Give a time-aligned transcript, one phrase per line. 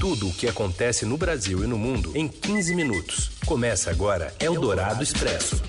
[0.00, 3.32] Tudo o que acontece no Brasil e no mundo em 15 minutos.
[3.44, 5.62] Começa agora Eldorado Expresso.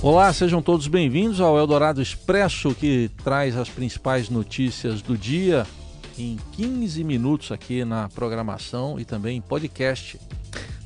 [0.00, 5.66] Olá, sejam todos bem-vindos ao Eldorado Expresso, que traz as principais notícias do dia
[6.18, 10.18] em 15 minutos aqui na programação e também em podcast.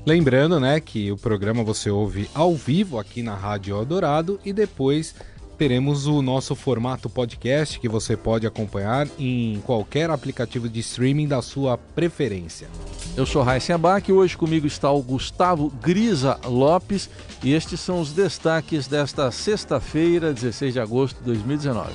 [0.04, 5.14] Lembrando, né, que o programa você ouve ao vivo aqui na Rádio Eldorado e depois
[5.56, 11.40] teremos o nosso formato podcast que você pode acompanhar em qualquer aplicativo de streaming da
[11.40, 12.68] sua preferência.
[13.16, 17.08] Eu sou Raíssa Abac e hoje comigo está o Gustavo Grisa Lopes
[17.42, 21.92] e estes são os destaques desta sexta-feira, 16 de agosto de 2019.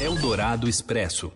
[0.00, 1.30] Eldorado Expresso.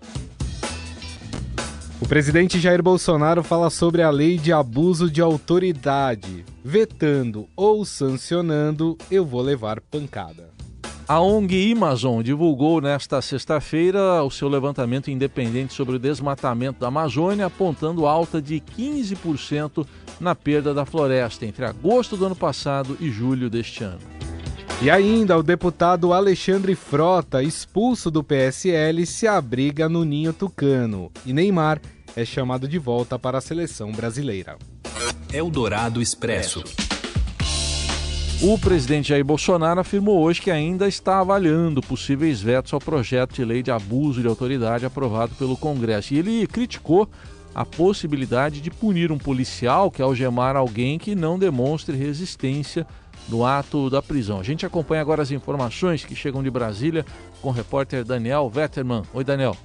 [2.01, 6.45] O presidente Jair Bolsonaro fala sobre a lei de abuso de autoridade.
[6.63, 10.54] Vetando ou sancionando, eu vou levar pancada.
[11.07, 17.45] A ONG Amazon divulgou nesta sexta-feira o seu levantamento independente sobre o desmatamento da Amazônia,
[17.45, 19.87] apontando alta de 15%
[20.19, 24.01] na perda da floresta entre agosto do ano passado e julho deste ano.
[24.81, 31.13] E ainda o deputado Alexandre Frota, expulso do PSL, se abriga no Ninho Tucano.
[31.27, 31.83] E Neymar
[32.17, 34.57] é chamado de volta para a seleção brasileira.
[35.31, 36.65] Eldorado Expresso.
[38.47, 43.43] O presidente Jair Bolsonaro afirmou hoje que ainda está avaliando possíveis vetos ao projeto de
[43.43, 46.13] lei de abuso de autoridade aprovado pelo Congresso.
[46.13, 47.09] E ele criticou
[47.55, 52.87] a possibilidade de punir um policial que algemar alguém que não demonstre resistência
[53.31, 54.41] no ato da prisão.
[54.41, 57.03] A gente acompanha agora as informações que chegam de Brasília
[57.41, 59.05] com o repórter Daniel Vetterman.
[59.15, 59.57] Oi, Daniel.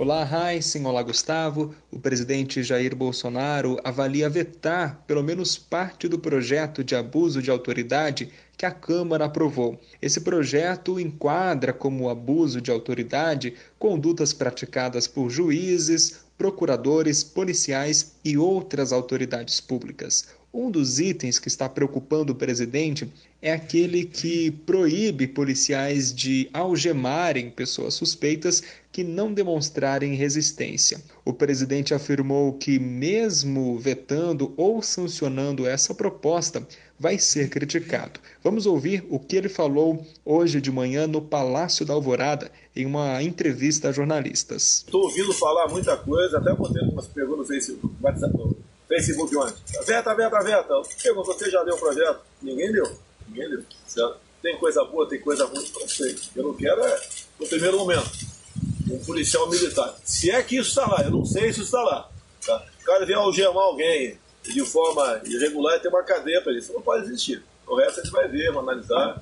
[0.00, 0.86] Olá, Heisen.
[0.86, 1.74] Olá, Gustavo.
[1.90, 8.30] O presidente Jair Bolsonaro avalia vetar pelo menos parte do projeto de abuso de autoridade
[8.56, 9.76] que a Câmara aprovou.
[10.00, 18.92] Esse projeto enquadra como abuso de autoridade condutas praticadas por juízes, procuradores, policiais e outras
[18.92, 20.28] autoridades públicas.
[20.52, 27.50] Um dos itens que está preocupando o presidente é aquele que proíbe policiais de algemarem
[27.50, 31.02] pessoas suspeitas que não demonstrarem resistência.
[31.22, 36.66] O presidente afirmou que, mesmo vetando ou sancionando essa proposta,
[36.98, 38.18] vai ser criticado.
[38.42, 43.22] Vamos ouvir o que ele falou hoje de manhã no Palácio da Alvorada, em uma
[43.22, 44.82] entrevista a jornalistas.
[44.86, 48.57] Estou ouvindo falar muita coisa, até botei umas perguntas no Facebook, no
[48.88, 49.54] Facebook ontem.
[49.84, 50.82] Veta, veta, veta.
[51.02, 52.20] Pergunta, você já leu o projeto?
[52.40, 52.90] Ninguém leu.
[53.28, 53.62] Ninguém leu.
[53.86, 54.16] Certo?
[54.42, 56.16] Tem coisa boa, tem coisa ruim, não sei.
[56.34, 57.00] Eu não quero é,
[57.38, 58.08] no primeiro momento,
[58.90, 59.94] um policial militar.
[60.04, 62.08] Se é que isso está lá, eu não sei se está lá.
[62.46, 62.64] Tá?
[62.80, 66.72] O cara vem algemar alguém de forma irregular e tem uma cadeia para isso.
[66.72, 67.42] Não pode existir.
[67.66, 69.20] O resto a gente vai ver, vai analisar.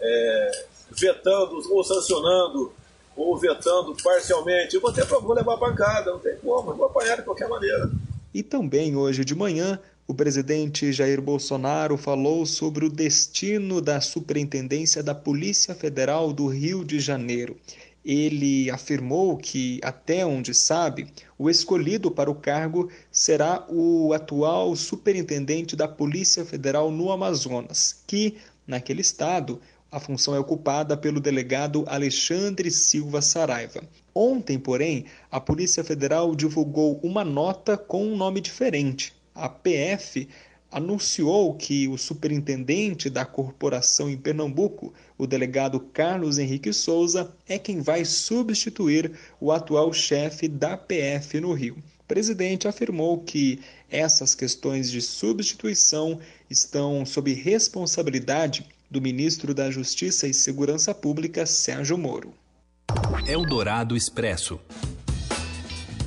[0.00, 2.72] É, vetando ou sancionando
[3.16, 4.76] ou vetando parcialmente.
[4.76, 7.90] Eu vou ter vou levar pancada, não tem como, eu vou apanhar de qualquer maneira.
[8.38, 15.02] E também hoje de manhã, o presidente Jair Bolsonaro falou sobre o destino da Superintendência
[15.02, 17.56] da Polícia Federal do Rio de Janeiro.
[18.04, 25.74] Ele afirmou que, até onde sabe, o escolhido para o cargo será o atual superintendente
[25.74, 29.60] da Polícia Federal no Amazonas, que, naquele estado,
[29.90, 33.82] a função é ocupada pelo delegado Alexandre Silva Saraiva.
[34.14, 39.14] Ontem, porém, a Polícia Federal divulgou uma nota com um nome diferente.
[39.34, 40.28] A PF
[40.70, 47.80] anunciou que o superintendente da corporação em Pernambuco, o delegado Carlos Henrique Souza, é quem
[47.80, 51.76] vai substituir o atual chefe da PF no Rio.
[52.00, 53.60] O presidente afirmou que
[53.90, 61.98] essas questões de substituição estão sob responsabilidade do ministro da Justiça e Segurança Pública, Sérgio
[61.98, 62.32] Moro.
[63.26, 64.58] Eldorado Expresso.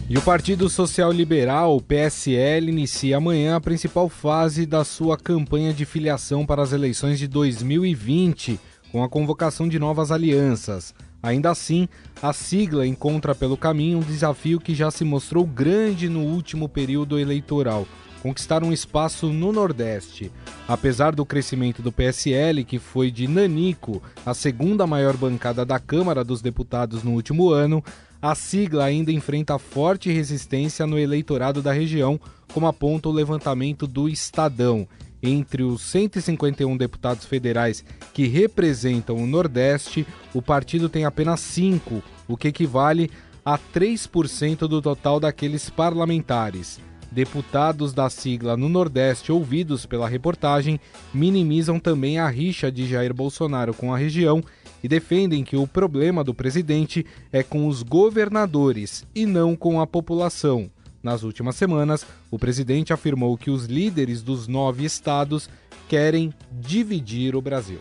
[0.09, 5.74] E o Partido Social Liberal, o PSL, inicia amanhã a principal fase da sua campanha
[5.74, 8.59] de filiação para as eleições de 2020,
[8.91, 10.94] com a convocação de novas alianças.
[11.24, 11.88] Ainda assim,
[12.22, 17.17] a sigla encontra pelo caminho um desafio que já se mostrou grande no último período
[17.17, 17.88] eleitoral
[18.22, 20.32] conquistar um espaço no Nordeste.
[20.68, 26.23] Apesar do crescimento do PSL, que foi de Nanico a segunda maior bancada da Câmara
[26.23, 27.84] dos Deputados no último ano,
[28.22, 32.20] a sigla ainda enfrenta forte resistência no eleitorado da região,
[32.53, 34.88] como aponta o levantamento do Estadão.
[35.23, 37.84] Entre os 151 deputados federais
[38.14, 43.09] que representam o Nordeste, o partido tem apenas cinco, o que equivale
[43.44, 46.79] a 3% do total daqueles parlamentares.
[47.11, 50.79] Deputados da sigla no Nordeste ouvidos pela reportagem
[51.13, 54.41] minimizam também a rixa de Jair Bolsonaro com a região
[54.81, 59.85] e defendem que o problema do presidente é com os governadores e não com a
[59.85, 60.72] população.
[61.03, 65.49] Nas últimas semanas, o presidente afirmou que os líderes dos nove estados
[65.90, 67.79] querem dividir o Brasil.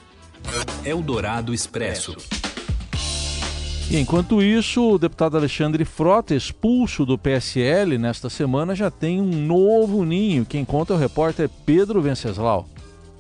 [0.84, 2.16] Eldorado Expresso.
[3.90, 9.44] E enquanto isso, o deputado Alexandre Frota, expulso do PSL nesta semana, já tem um
[9.44, 10.46] novo ninho.
[10.46, 12.69] Quem conta é o repórter Pedro Venceslau.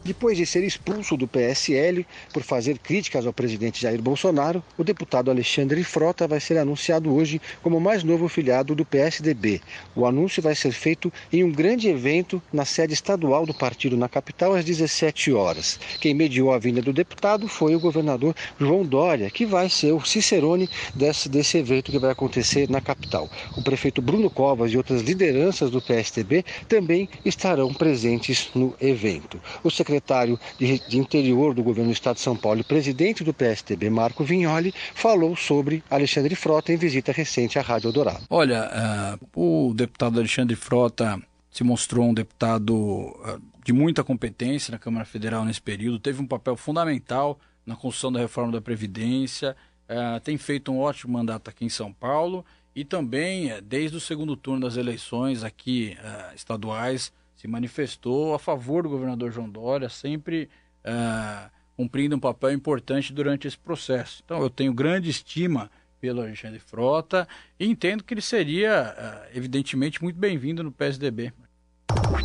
[0.02, 5.30] Depois de ser expulso do PSL por fazer críticas ao presidente Jair Bolsonaro, o deputado
[5.30, 9.60] Alexandre Frota vai ser anunciado hoje como o mais novo filiado do PSDB.
[9.94, 14.08] O anúncio vai ser feito em um grande evento na sede estadual do partido na
[14.08, 15.78] capital às 17 horas.
[16.00, 20.02] Quem mediou a vinda do deputado foi o governador João Dória, que vai ser o
[20.02, 23.28] cicerone desse, desse evento que vai acontecer na capital.
[23.54, 29.38] O prefeito Bruno Covas e outras lideranças do PSDB também estarão presentes no evento.
[29.62, 33.34] O secretário de, de, Interior do governo do Estado de São Paulo e presidente do
[33.34, 38.24] PSTB, Marco Vignoli, falou sobre Alexandre Frota em visita recente à Rádio Eldorado.
[38.30, 41.20] Olha, uh, o deputado Alexandre Frota
[41.50, 46.26] se mostrou um deputado uh, de muita competência na Câmara Federal nesse período, teve um
[46.26, 49.56] papel fundamental na construção da reforma da Previdência,
[49.88, 52.44] uh, tem feito um ótimo mandato aqui em São Paulo
[52.74, 55.96] e também, desde o segundo turno das eleições aqui
[56.36, 60.50] estaduais, se manifestou a favor do governador João Dória, sempre
[60.84, 64.20] uh, cumprindo um papel importante durante esse processo.
[64.22, 67.26] Então, eu tenho grande estima pelo Alexandre Frota
[67.58, 71.32] e entendo que ele seria, uh, evidentemente, muito bem-vindo no PSDB.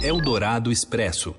[0.04, 1.34] Eldorado Expresso.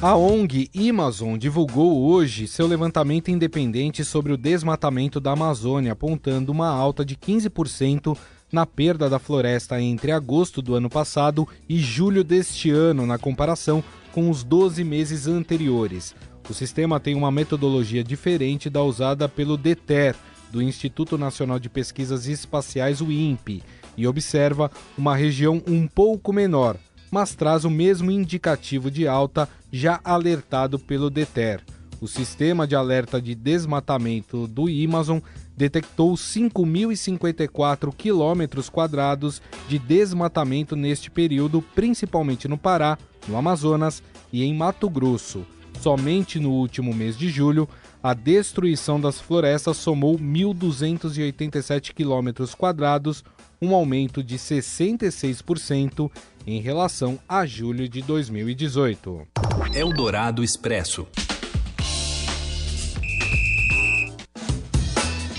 [0.00, 6.68] A ONG Amazon divulgou hoje seu levantamento independente sobre o desmatamento da Amazônia, apontando uma
[6.68, 8.16] alta de 15%
[8.50, 13.82] na perda da floresta entre agosto do ano passado e julho deste ano, na comparação
[14.12, 16.14] com os 12 meses anteriores.
[16.48, 20.16] O sistema tem uma metodologia diferente da usada pelo DETER,
[20.50, 23.62] do Instituto Nacional de Pesquisas Espaciais, o INPE,
[23.96, 26.76] e observa uma região um pouco menor,
[27.10, 31.60] mas traz o mesmo indicativo de alta já alertado pelo DETER.
[32.00, 35.18] O sistema de alerta de desmatamento do Amazon
[35.58, 42.96] detectou 5.054 quilômetros quadrados de desmatamento neste período, principalmente no Pará,
[43.26, 44.00] no Amazonas
[44.32, 45.44] e em Mato Grosso.
[45.80, 47.68] Somente no último mês de julho,
[48.00, 53.24] a destruição das florestas somou 1.287 quilômetros quadrados,
[53.60, 56.08] um aumento de 66%
[56.46, 59.26] em relação a julho de 2018.
[59.74, 61.06] Eldorado Expresso.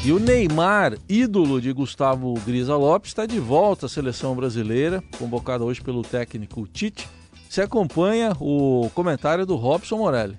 [0.02, 5.66] E o Neymar, ídolo de Gustavo Grisa Lopes, está de volta à seleção brasileira, convocado
[5.66, 7.06] hoje pelo técnico Tite.
[7.50, 10.38] Se acompanha o comentário do Robson Morelli.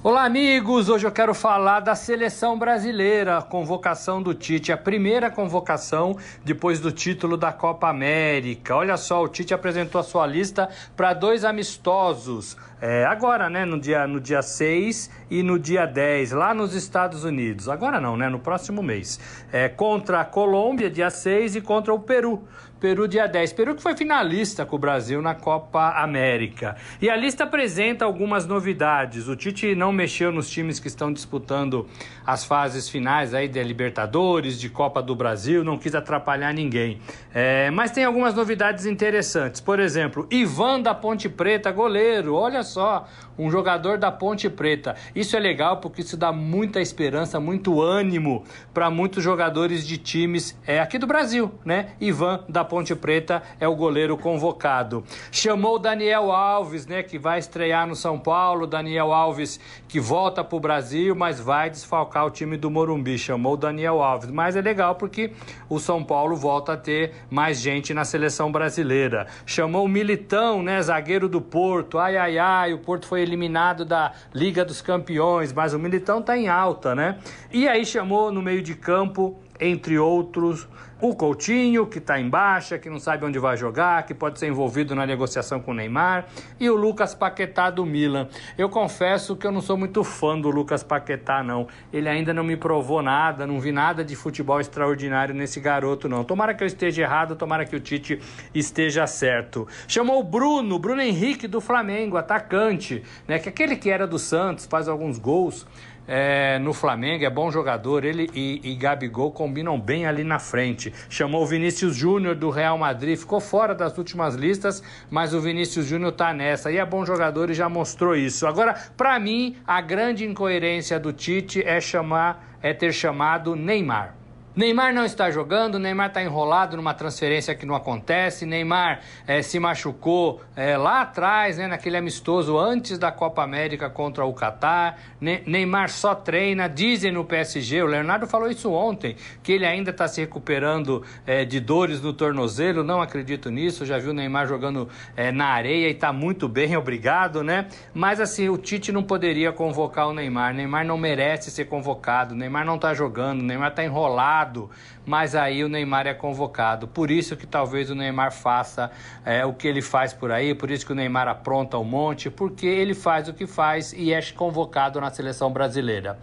[0.00, 0.88] Olá, amigos!
[0.88, 6.92] Hoje eu quero falar da seleção brasileira, convocação do Tite, a primeira convocação depois do
[6.92, 8.76] título da Copa América.
[8.76, 13.78] Olha só, o Tite apresentou a sua lista para dois amistosos, é, agora, né, no
[13.78, 17.68] dia, no dia 6 e no dia 10, lá nos Estados Unidos.
[17.68, 19.18] Agora não, né, no próximo mês.
[19.52, 22.44] É, contra a Colômbia, dia 6, e contra o Peru.
[22.80, 23.52] Peru dia 10.
[23.54, 26.76] Peru que foi finalista com o Brasil na Copa América.
[27.02, 29.26] E a lista apresenta algumas novidades.
[29.26, 31.88] O Tite não mexeu nos times que estão disputando
[32.24, 37.00] as fases finais aí da Libertadores, de Copa do Brasil, não quis atrapalhar ninguém.
[37.34, 39.60] É, mas tem algumas novidades interessantes.
[39.60, 42.34] Por exemplo, Ivan da Ponte Preta, goleiro.
[42.34, 43.06] Olha só,
[43.38, 44.96] um jogador da Ponte Preta.
[45.14, 48.44] Isso é legal porque isso dá muita esperança, muito ânimo
[48.74, 51.90] para muitos jogadores de times é, aqui do Brasil, né?
[52.00, 55.04] Ivan da Ponte Preta é o goleiro convocado.
[55.30, 58.66] Chamou o Daniel Alves, né, que vai estrear no São Paulo.
[58.66, 63.16] Daniel Alves que volta para o Brasil, mas vai desfalcar o time do Morumbi.
[63.18, 65.32] Chamou o Daniel Alves, mas é legal porque
[65.68, 69.26] o São Paulo volta a ter mais gente na seleção brasileira.
[69.46, 71.98] Chamou o Militão, né, zagueiro do Porto.
[71.98, 76.36] Ai, ai, ai, o Porto foi eliminado da Liga dos Campeões, mas o Militão tá
[76.36, 77.18] em alta, né?
[77.52, 80.68] E aí chamou no meio de campo entre outros,
[81.00, 84.48] o Coutinho, que está em baixa, que não sabe onde vai jogar, que pode ser
[84.48, 86.26] envolvido na negociação com o Neymar,
[86.58, 88.28] e o Lucas Paquetá do Milan.
[88.56, 91.68] Eu confesso que eu não sou muito fã do Lucas Paquetá, não.
[91.92, 96.24] Ele ainda não me provou nada, não vi nada de futebol extraordinário nesse garoto, não.
[96.24, 98.20] Tomara que eu esteja errado, tomara que o Tite
[98.52, 99.68] esteja certo.
[99.86, 103.38] Chamou o Bruno, Bruno Henrique do Flamengo, atacante, né?
[103.38, 105.64] Que aquele que era do Santos, faz alguns gols
[106.08, 108.04] é, no Flamengo, é bom jogador.
[108.04, 110.92] Ele e, e Gabigol combinam bem ali na frente.
[111.10, 115.86] Chamou o Vinícius Júnior do Real Madrid, ficou fora das últimas listas, mas o Vinícius
[115.86, 116.72] Júnior tá nessa.
[116.72, 118.46] E é bom jogador e já mostrou isso.
[118.46, 124.17] Agora, para mim, a grande incoerência do Tite é chamar, é ter chamado Neymar.
[124.58, 129.60] Neymar não está jogando, Neymar está enrolado numa transferência que não acontece, Neymar é, se
[129.60, 134.98] machucou é, lá atrás, né, naquele amistoso antes da Copa América contra o Catar.
[135.20, 139.92] Ne Neymar só treina, dizem no PSG, o Leonardo falou isso ontem, que ele ainda
[139.92, 144.48] está se recuperando é, de dores no tornozelo, não acredito nisso, já viu o Neymar
[144.48, 144.88] jogando
[145.34, 147.68] na areia e está muito bem, obrigado, né?
[147.94, 152.66] Mas assim, o Tite não poderia convocar o Neymar, Neymar não merece ser convocado, Neymar
[152.66, 154.70] não está jogando, Neymar está enrolado convocado,
[155.04, 156.88] mas aí o Neymar é convocado.
[156.88, 158.90] Por isso que talvez o Neymar faça
[159.24, 162.30] é, o que ele faz por aí, por isso que o Neymar apronta um monte,
[162.30, 166.18] porque ele faz o que faz e é convocado na seleção brasileira.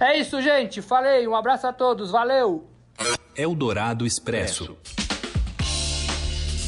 [0.00, 0.80] É isso, gente.
[0.80, 1.26] Falei.
[1.28, 2.10] Um abraço a todos.
[2.10, 2.64] Valeu.
[3.36, 4.76] Eldorado Expresso.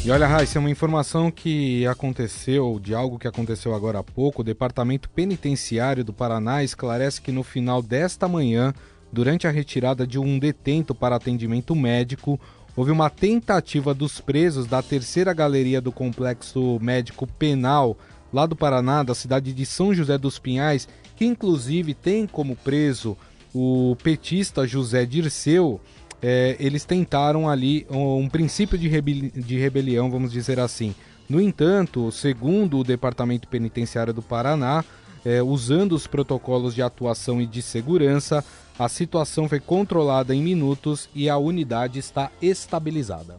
[0.05, 4.45] E olha, Raíssa, uma informação que aconteceu, de algo que aconteceu agora há pouco, o
[4.45, 8.73] Departamento Penitenciário do Paraná esclarece que no final desta manhã
[9.13, 12.39] durante a retirada de um detento para atendimento médico,
[12.77, 17.97] houve uma tentativa dos presos da terceira galeria do complexo médico penal
[18.33, 23.17] lá do Paraná, da cidade de São José dos Pinhais, que inclusive tem como preso
[23.55, 25.81] o petista José Dirceu.
[26.21, 30.95] É, eles tentaram ali um, princípio de, rebeli de rebelião, vamos dizer assim.
[31.29, 34.85] No entanto, segundo o Departamento Penitenciário do Paraná,
[35.25, 38.45] é, usando os protocolos de atuação e de segurança,
[38.79, 43.39] a situação foi controlada em minutos e a unidade está estabilizada.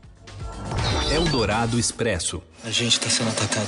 [1.13, 2.41] Eldorado Expresso.
[2.63, 3.67] A gente está sendo atacado.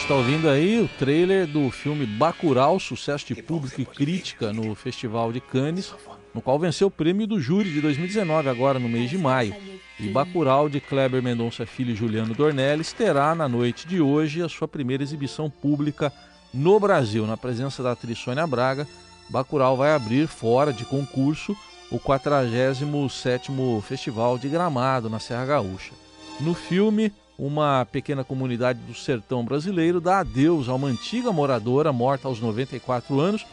[0.00, 5.32] Está ouvindo aí o trailer do filme Bacurau, sucesso de público e crítica no Festival
[5.32, 5.94] de Cannes,
[6.34, 9.54] no qual venceu o prêmio do júri de 2019, agora no mês de maio.
[9.98, 14.48] E Bacurau, de Kleber Mendonça Filho e Juliano Dornelles, terá na noite de hoje a
[14.48, 16.12] sua primeira exibição pública
[16.54, 18.86] no Brasil, na presença da atriz Sônia Braga.
[19.28, 21.56] Bacurau vai abrir, fora de concurso,
[21.90, 25.92] o 47º Festival de Gramado, na Serra Gaúcha.
[26.40, 32.28] No filme, uma pequena comunidade do sertão brasileiro dá adeus a uma antiga moradora morta
[32.28, 33.44] aos 94 anos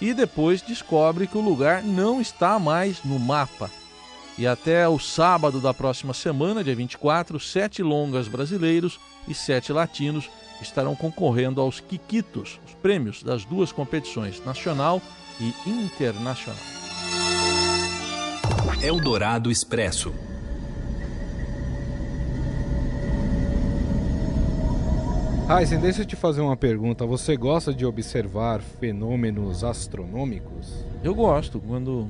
[0.00, 3.70] e depois descobre que o lugar não está mais no mapa.
[4.38, 10.30] E até o sábado da próxima semana, dia 24, sete longas brasileiros e sete latinos
[10.62, 15.02] estarão concorrendo aos Quiquitos, os prêmios das duas competições, nacional
[15.38, 16.60] e internacional.
[18.82, 20.12] Eldorado Expresso.
[25.50, 27.04] Heisen, deixa eu te fazer uma pergunta.
[27.04, 30.84] Você gosta de observar fenômenos astronômicos?
[31.02, 32.06] Eu gosto, quando.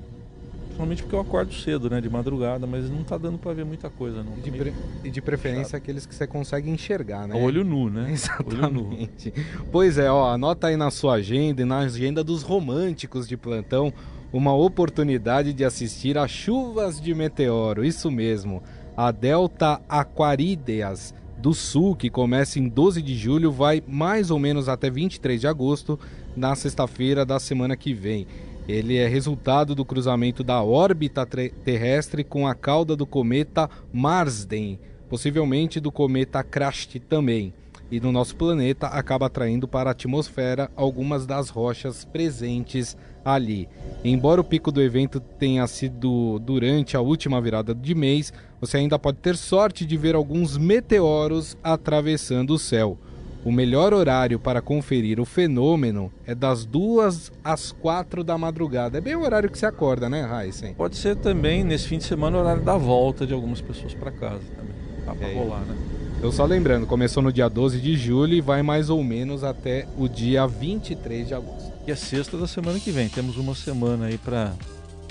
[0.66, 2.02] Principalmente porque eu acordo cedo, né?
[2.02, 4.35] De madrugada, mas não tá dando para ver muita coisa, não.
[4.37, 4.75] E de, pre...
[5.04, 5.76] e de preferência chato.
[5.76, 7.35] aqueles que você consegue enxergar, né?
[7.35, 8.09] olho nu, né?
[8.12, 9.32] Exatamente.
[9.35, 9.64] Nu.
[9.73, 13.90] Pois é, ó, anota aí na sua agenda e na agenda dos românticos de plantão
[14.30, 17.87] uma oportunidade de assistir a chuvas de meteoro.
[17.87, 18.62] Isso mesmo.
[18.94, 24.68] A Delta Aquarideas do Sul, que começa em 12 de julho, vai mais ou menos
[24.68, 25.99] até 23 de agosto,
[26.37, 28.26] na sexta-feira da semana que vem.
[28.68, 34.78] Ele é resultado do cruzamento da órbita terrestre com a cauda do cometa Marsden,
[35.09, 37.52] possivelmente do cometa Krasht também.
[37.90, 43.69] E no nosso planeta acaba atraindo para a atmosfera algumas das rochas presentes ali.
[44.05, 48.99] Embora o pico do evento tenha sido durante a última virada de mês, você ainda
[48.99, 52.99] pode ter sorte de ver alguns meteoros atravessando o céu.
[53.43, 58.99] O melhor horário para conferir o fenômeno é das duas às quatro da madrugada.
[58.99, 60.75] É bem o horário que você acorda, né, Heisen?
[60.75, 64.11] Pode ser também, nesse fim de semana, o horário da volta de algumas pessoas para
[64.11, 64.75] casa também.
[65.07, 65.35] Dá pra é.
[65.35, 65.75] rolar, né?
[66.23, 69.89] Eu só lembrando, começou no dia 12 de julho e vai mais ou menos até
[69.97, 71.70] o dia 23 de agosto.
[71.85, 73.09] Que é sexta da semana que vem.
[73.09, 74.53] Temos uma semana aí para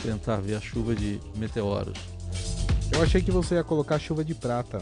[0.01, 1.97] tentar ver a chuva de meteoros.
[2.91, 4.81] Eu achei que você ia colocar chuva de prata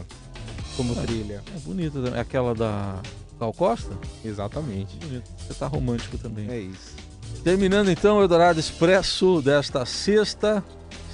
[0.76, 1.42] como é, trilha.
[1.54, 2.18] É bonita também.
[2.18, 3.00] É aquela da
[3.38, 3.96] Gal Costa?
[4.24, 4.96] Exatamente.
[4.96, 5.30] Bonito.
[5.38, 6.48] Você tá romântico também.
[6.50, 6.94] É isso.
[7.42, 10.62] Terminando então o Eldorado Expresso desta sexta.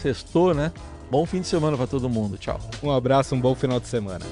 [0.00, 0.72] Sextou, né?
[1.10, 2.36] Bom fim de semana para todo mundo.
[2.36, 2.60] Tchau.
[2.82, 4.24] Um abraço, um bom final de semana.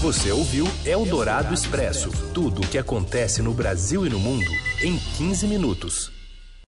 [0.00, 4.50] Você ouviu Eldorado Expresso tudo o que acontece no Brasil e no mundo
[4.82, 6.15] em 15 minutos.